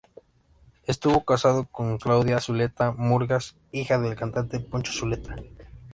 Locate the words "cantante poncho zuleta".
4.15-5.35